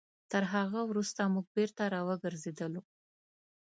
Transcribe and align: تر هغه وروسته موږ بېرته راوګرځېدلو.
تر 0.31 0.43
هغه 0.53 0.79
وروسته 0.89 1.21
موږ 1.33 1.45
بېرته 1.55 1.83
راوګرځېدلو. 1.93 2.81